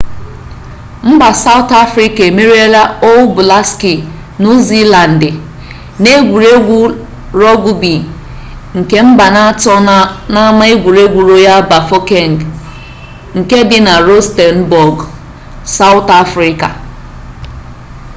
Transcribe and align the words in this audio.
mba 1.11 1.29
sawụtụ 1.43 1.73
afrịka 1.85 2.21
emeriela 2.29 2.81
ọl 3.09 3.21
bụlaksị 3.33 3.93
nuu 4.41 4.57
ziilandị 4.67 5.29
n'egwuregwu 6.01 6.79
rọgụbi 7.39 7.93
nke 8.77 8.97
mbanaatọ 9.09 9.73
n'ama 10.33 10.63
egwuregwu 10.73 11.19
royal 11.29 11.61
bafokeng 11.69 12.37
nke 13.37 13.57
dị 13.69 13.77
na 13.87 13.93
rọstenbọgụ 14.07 15.03
sawụtụ 15.75 16.11
afrịka 16.23 16.69